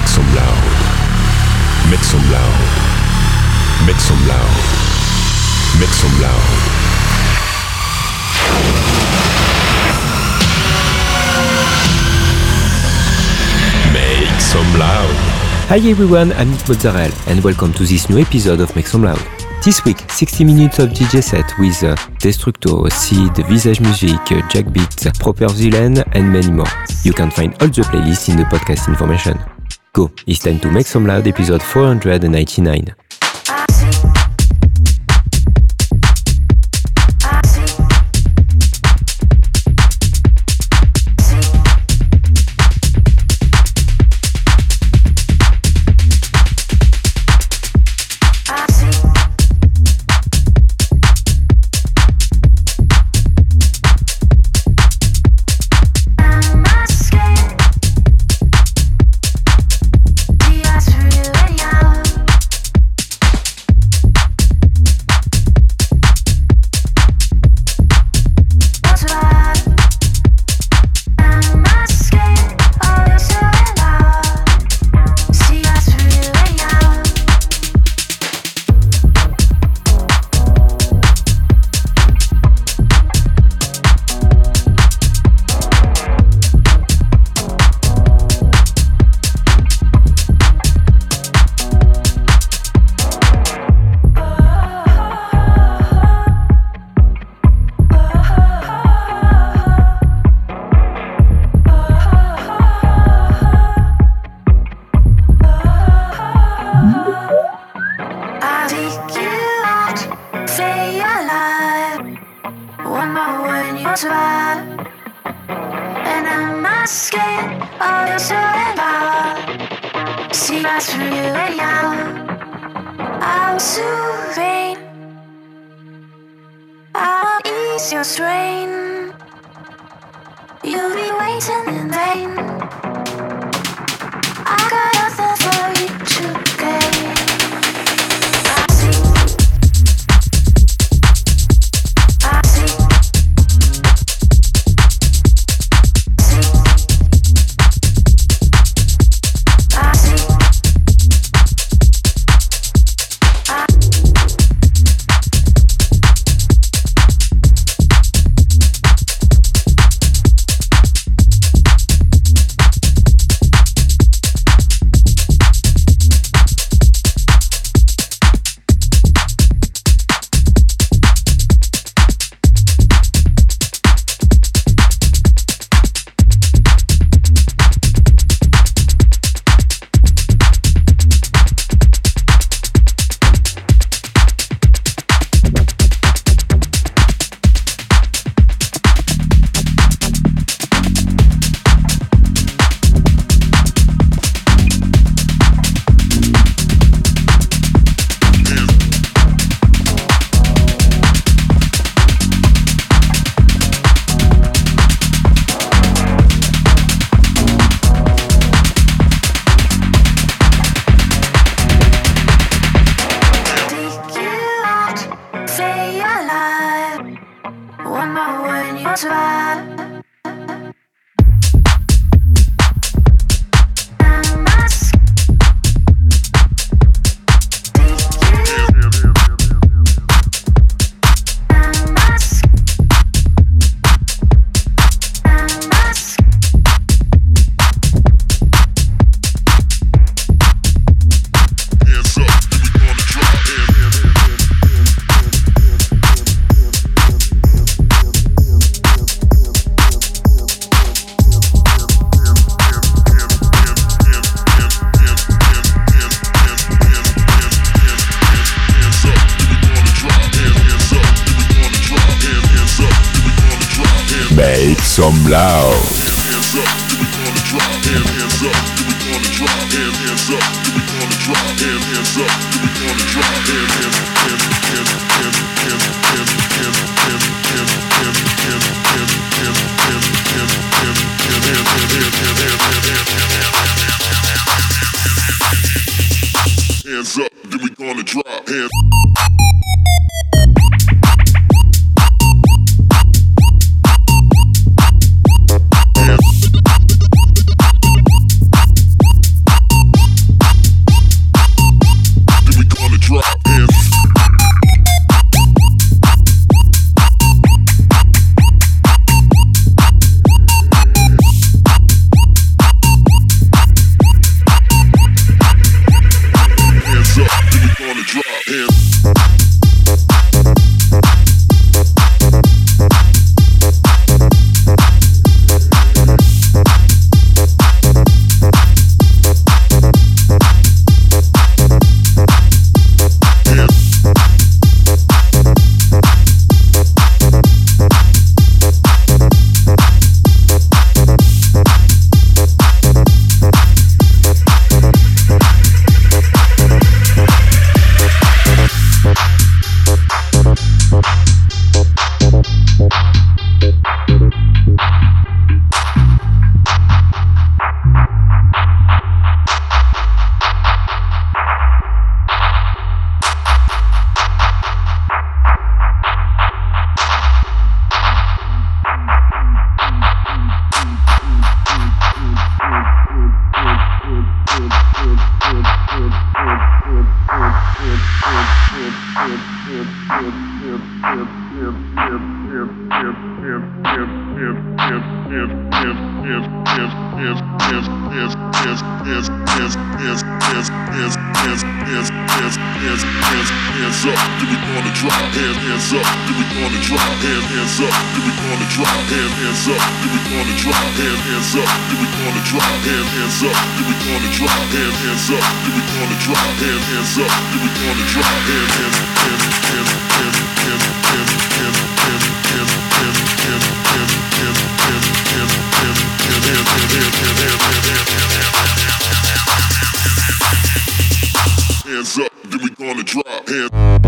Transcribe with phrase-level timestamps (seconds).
[0.00, 1.90] Make some loud.
[1.90, 2.60] Make some loud.
[3.86, 4.56] Make some loud.
[5.78, 6.48] Make some loud.
[13.92, 15.14] Make some loud.
[15.68, 19.20] Hi everyone, I'm Nick Mozzarella and welcome to this new episode of Make Some Loud.
[19.62, 24.72] This week, 60 minutes of DJ set with uh, Destructo, Seed, Visage Music, uh, Jack
[24.72, 26.72] Beat, Proper Villain and many more.
[27.02, 29.38] You can find all the playlists in the podcast information.
[29.92, 32.94] Go, it's time to Make Some Loud episode 499.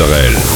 [0.00, 0.47] Israel.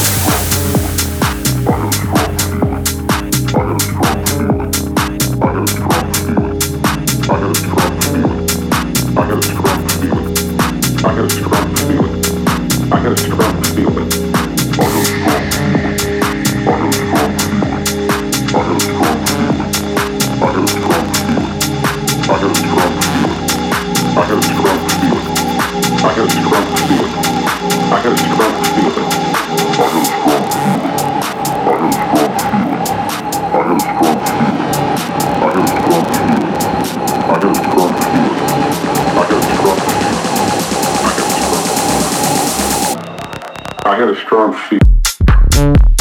[43.92, 45.91] I had a strong feel.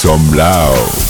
[0.00, 1.09] Some loud.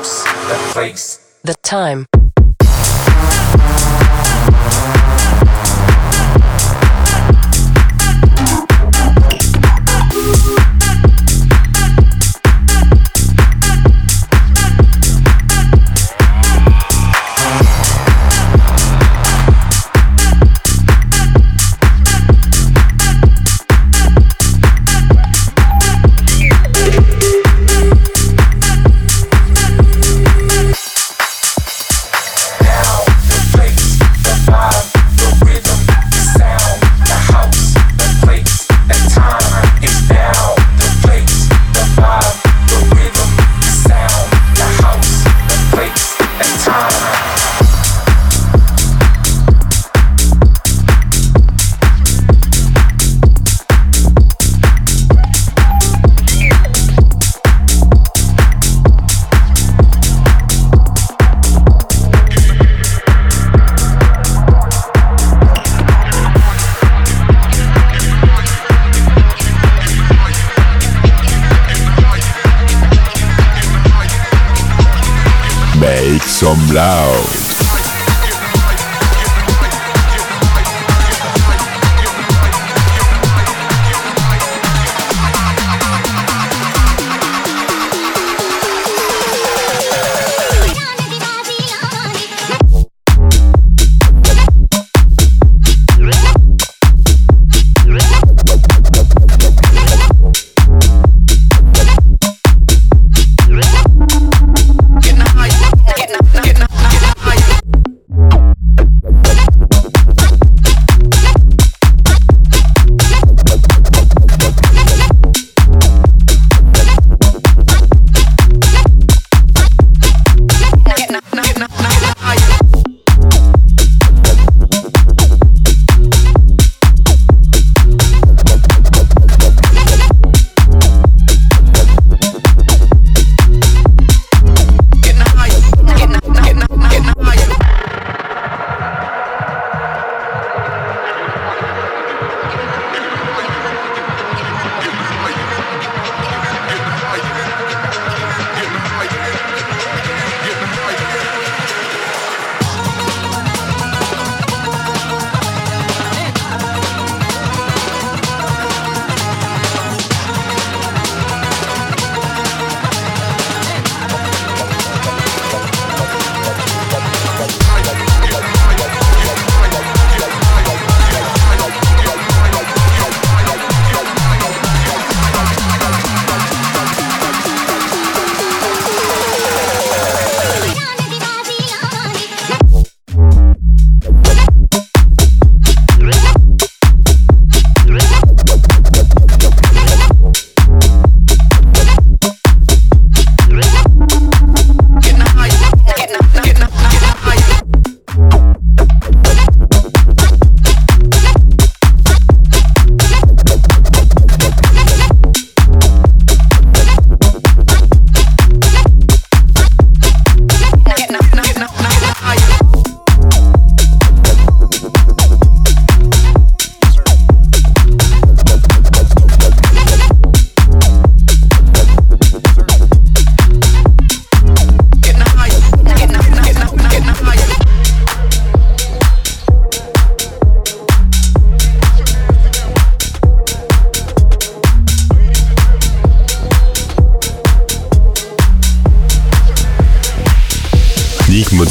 [0.00, 2.06] house, the place, the time.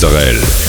[0.01, 0.68] Israel.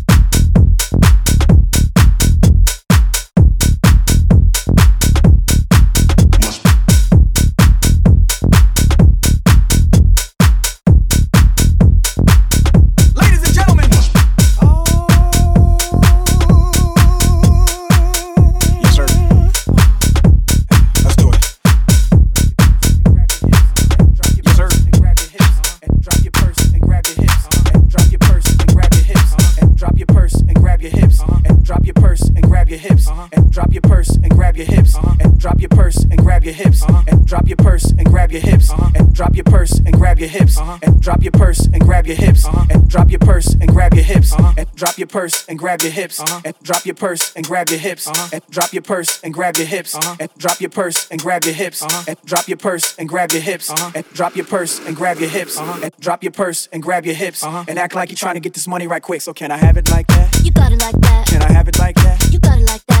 [34.51, 34.97] Grab your hips.
[35.19, 36.83] And drop your purse and grab your hips.
[37.07, 38.69] And drop your purse and grab your hips.
[38.95, 40.57] And drop your purse and grab your hips.
[40.59, 42.45] And drop your purse and grab your hips.
[42.45, 44.33] And drop your purse and grab your hips.
[44.53, 46.19] And drop your purse and grab your hips.
[46.43, 48.07] And drop your purse and grab your hips.
[48.33, 49.95] And drop your purse and grab your hips.
[49.95, 51.81] And drop your purse and grab your hips.
[52.05, 53.69] And drop your purse and grab your hips.
[53.95, 55.59] And drop your purse and grab your hips.
[55.59, 57.43] And drop your purse and grab your hips.
[57.43, 59.21] And act like you're trying to get this money right quick.
[59.21, 60.41] So can I have it like that?
[60.43, 61.27] You got it like that.
[61.27, 62.29] Can I have it like that?
[62.31, 63.00] You got it like that.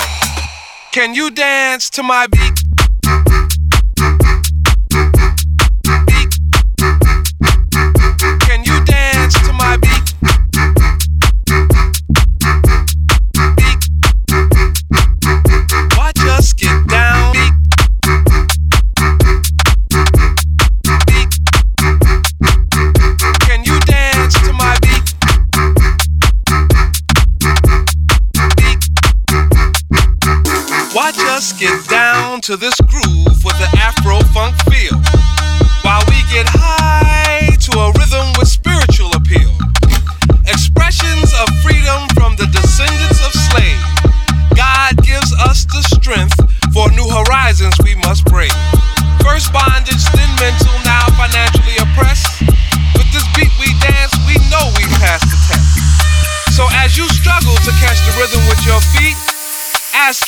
[0.91, 2.50] can you dance to my beat?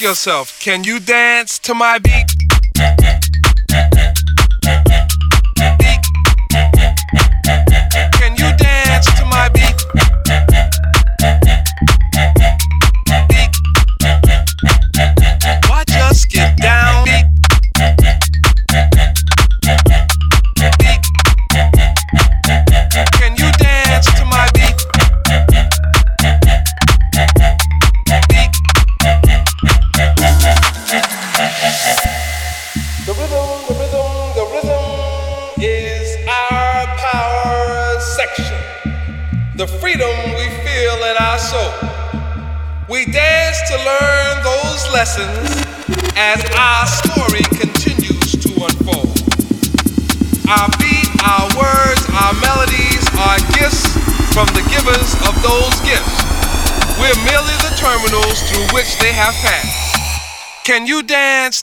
[0.03, 2.42] yourself, can you dance to my beat?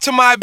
[0.01, 0.35] to my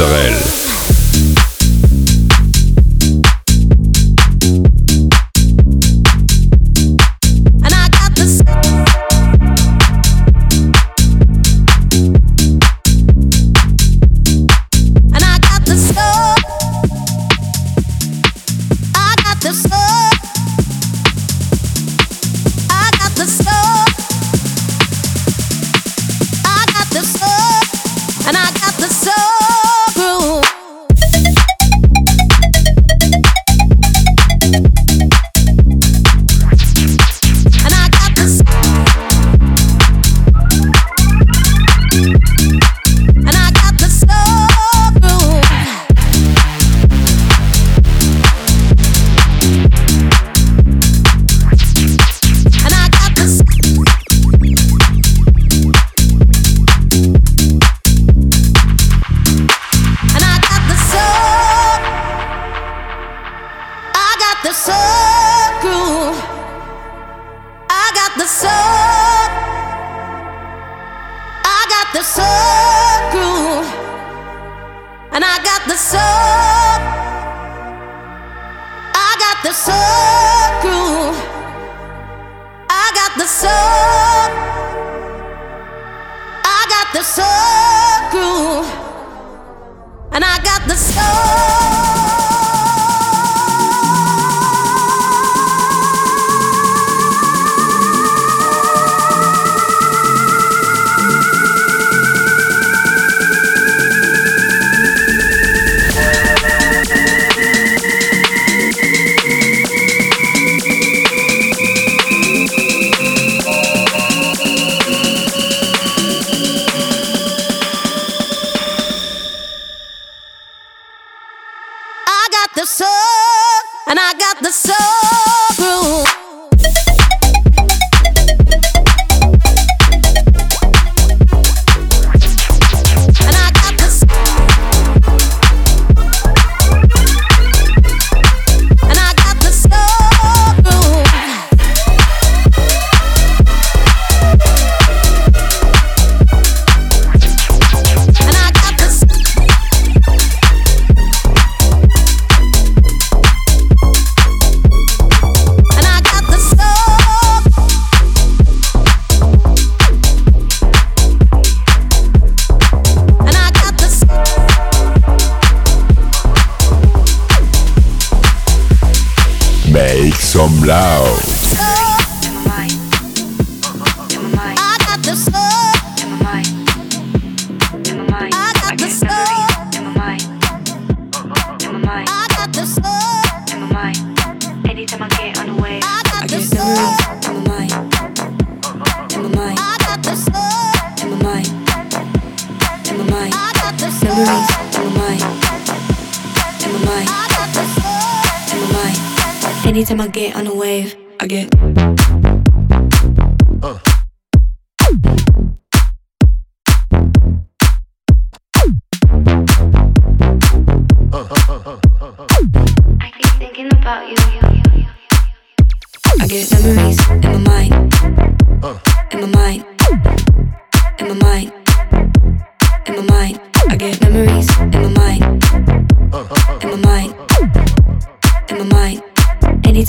[0.00, 0.67] Israel.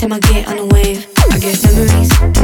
[0.02, 2.39] Anytime I get on a wave, I get memories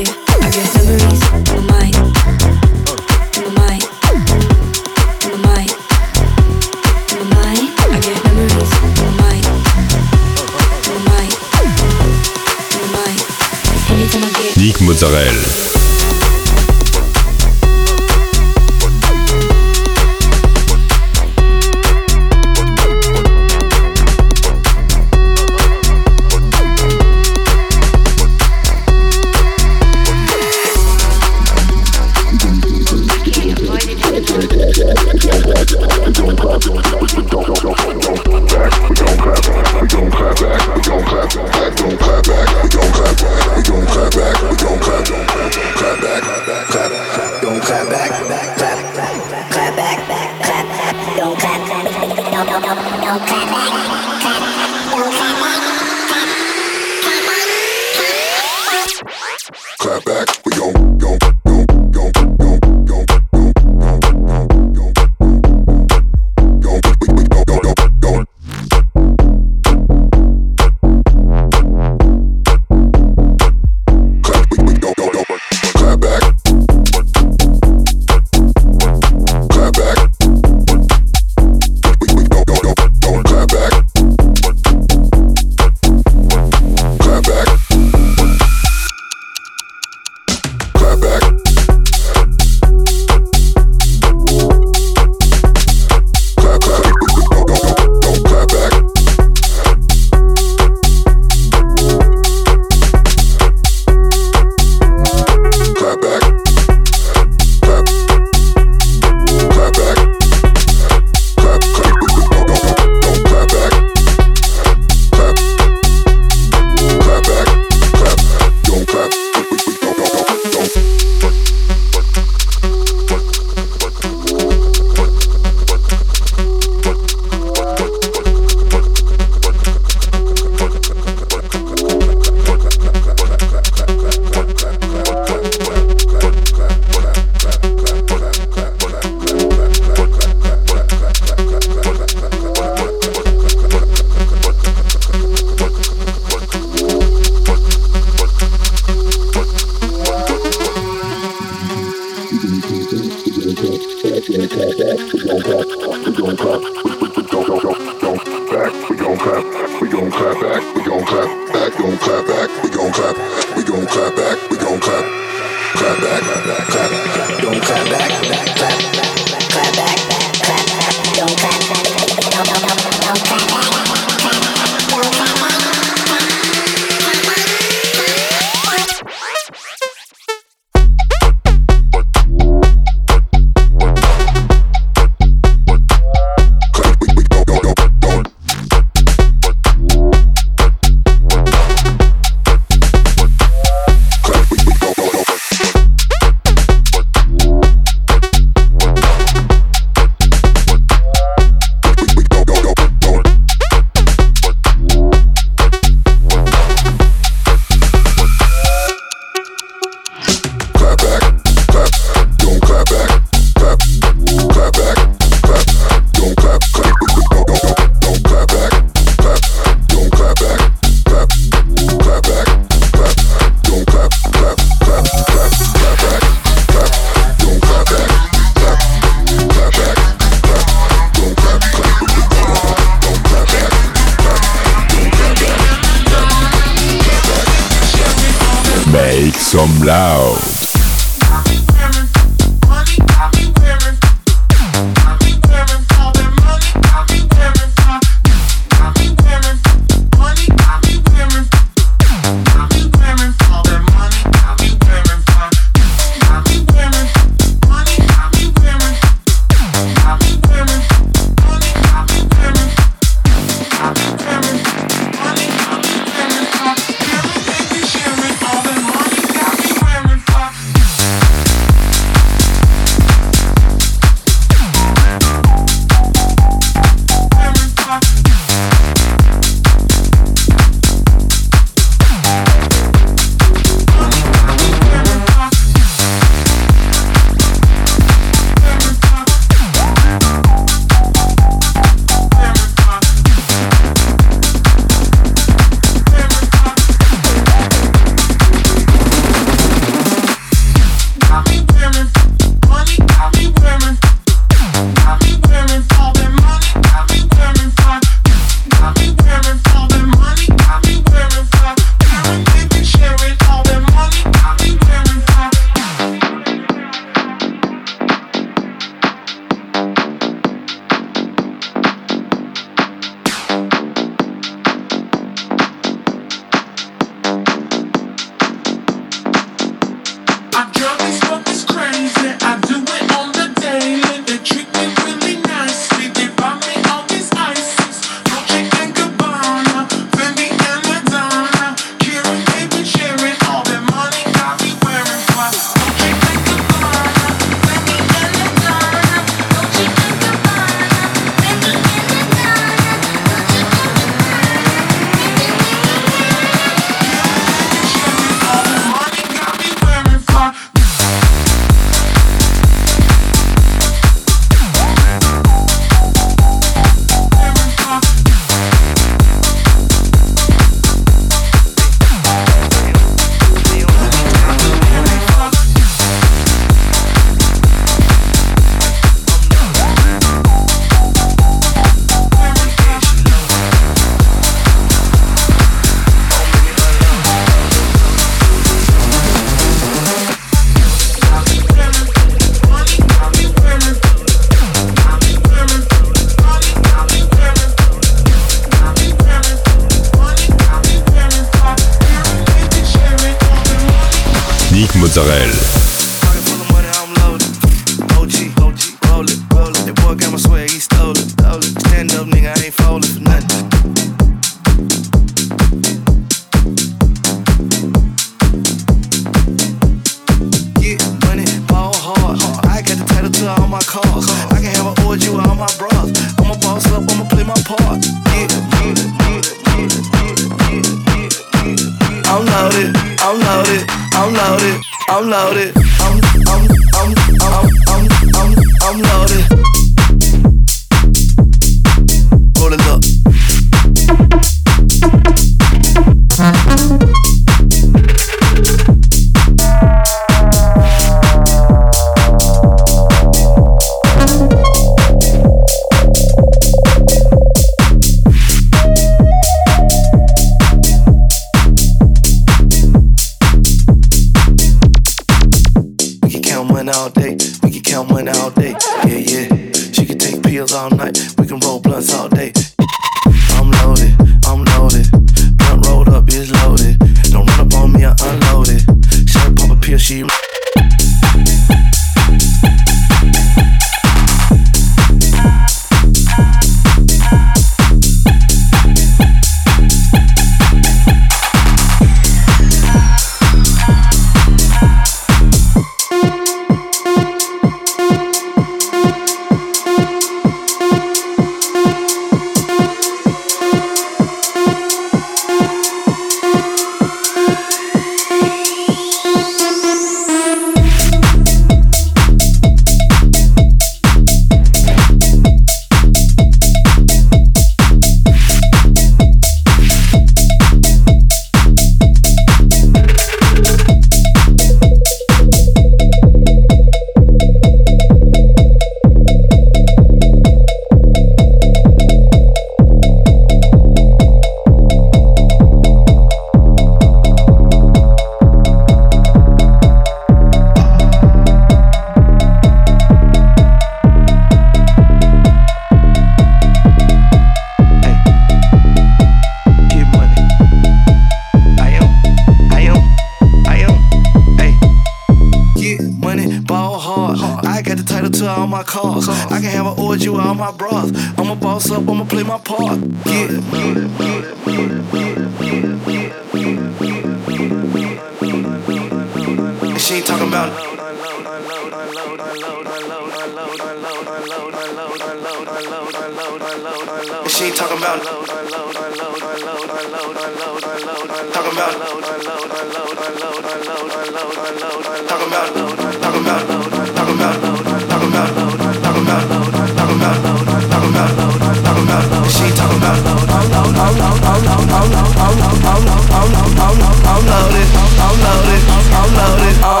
[597.45, 600.00] loaded I'm loaded I'm loaded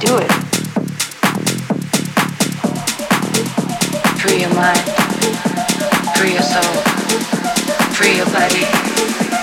[0.00, 0.24] That's
[8.56, 9.33] it,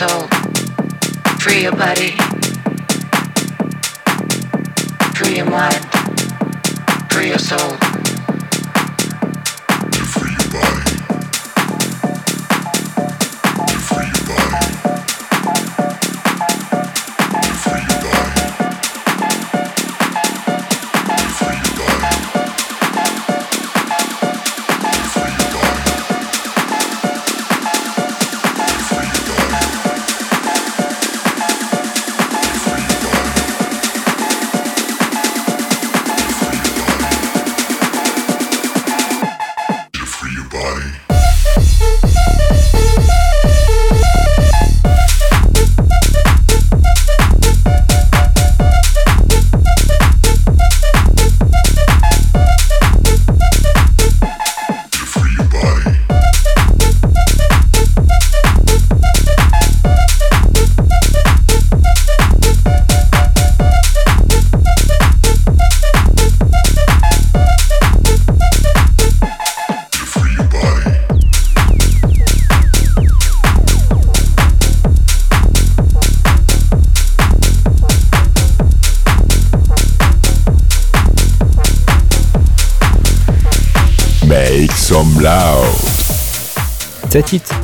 [0.00, 0.26] soul.
[1.40, 2.12] Free your body.
[5.14, 5.84] Free your mind.
[7.10, 7.89] Free your soul.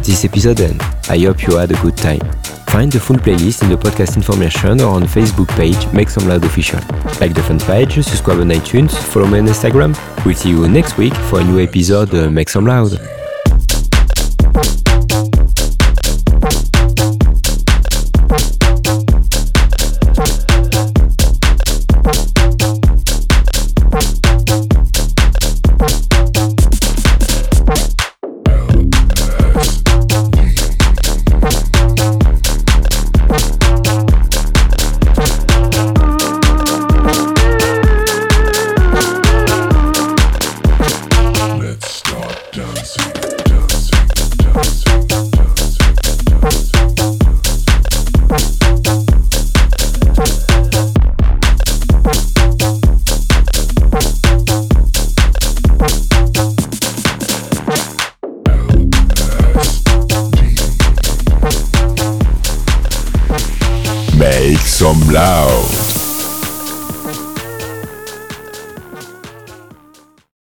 [0.06, 0.80] This episode end.
[1.08, 2.20] I hope you had a good time.
[2.68, 6.44] Find the full playlist in the podcast information or on Facebook page Make Some Loud
[6.44, 6.80] Official.
[7.20, 9.96] Like the fan page, subscribe on iTunes, follow me on Instagram.
[10.24, 13.15] We'll see you next week for a new episode uh, Make some loud.